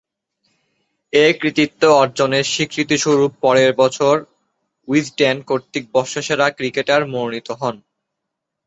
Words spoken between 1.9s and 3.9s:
অর্জনের স্বীকৃতিস্বরূপ পরের